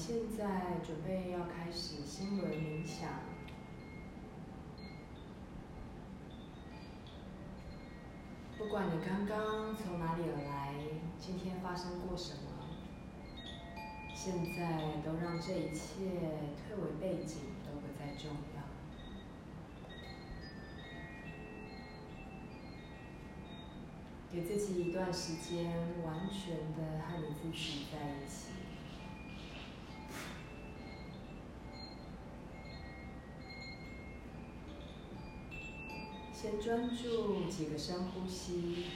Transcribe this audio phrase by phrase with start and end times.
[0.00, 3.20] 现在准备要开始心轮冥想。
[8.56, 10.74] 不管你刚刚从哪里而来，
[11.18, 12.40] 今天发生过什么，
[14.14, 15.84] 现在都让这一切
[16.56, 17.36] 退为背景，
[17.66, 18.62] 都不再重要。
[24.32, 25.70] 给自己一段时间，
[26.06, 28.49] 完全的和你自己在一起。
[36.40, 38.86] 先专注几个深呼吸，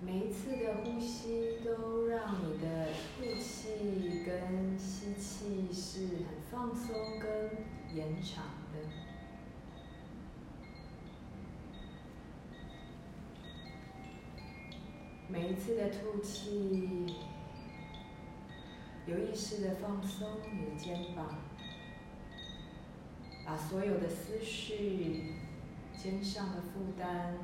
[0.00, 7.50] 每一次的呼吸都让你的吐气跟吸气是很放松跟
[7.96, 8.78] 延长的。
[15.26, 17.39] 每一次的吐气。
[19.10, 21.40] 有意识的放松你的肩膀，
[23.44, 25.34] 把所有的思绪、
[25.96, 27.34] 肩上的负担，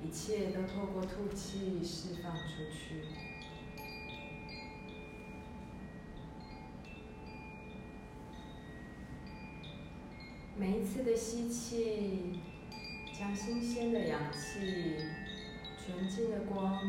[0.00, 3.02] 一切都透过吐气释放出去。
[10.56, 12.38] 每一次的吸气，
[13.18, 14.94] 将新鲜的氧气、
[15.76, 16.80] 纯净的光，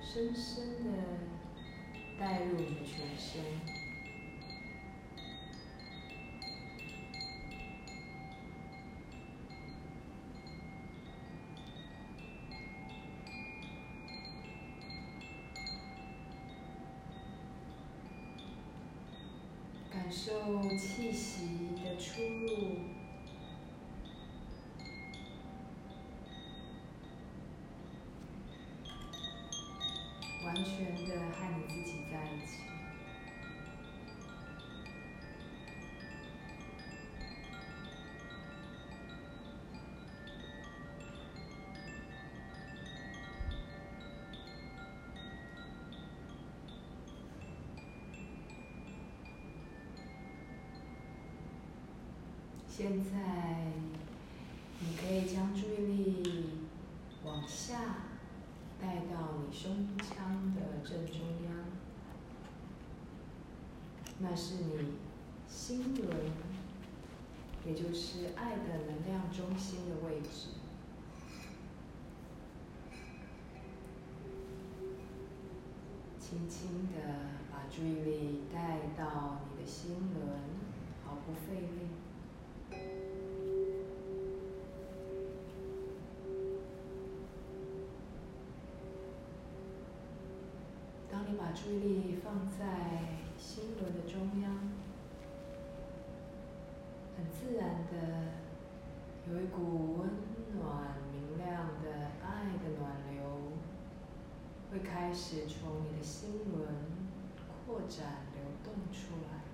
[0.00, 1.03] 深深的。
[2.18, 3.42] 带入你的全身，
[19.92, 23.03] 感受气息的出入，
[31.08, 32.04] 的和你自己。
[32.10, 32.60] 在一起。
[52.68, 53.10] 现在，
[54.80, 56.50] 你可以将注意力
[57.24, 57.78] 往下
[58.80, 61.54] 带到你胸腔的正中央。
[64.26, 64.94] 那是你
[65.46, 66.08] 心轮，
[67.66, 70.48] 也就是爱的能量中心的位置。
[76.18, 76.96] 轻轻的
[77.52, 80.26] 把注意力带到你的心轮，
[81.04, 81.68] 毫不费力。
[91.12, 93.20] 当你把注意力放在。
[93.36, 94.50] 心轮的中央，
[97.16, 97.92] 很自然的
[99.30, 100.08] 有一股温
[100.58, 101.86] 暖明亮的
[102.24, 102.82] 爱的暖
[103.12, 103.22] 流，
[104.72, 106.66] 会开始从你的心轮
[107.64, 109.44] 扩展流动出来。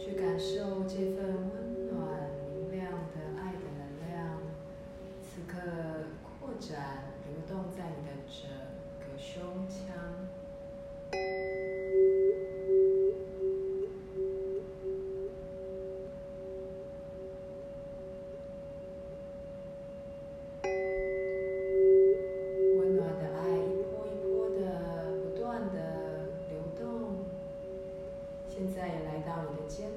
[0.00, 1.39] 去感受这份
[28.60, 29.88] 现在来到你的肩。